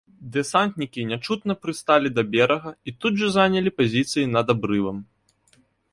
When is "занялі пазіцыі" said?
3.37-4.29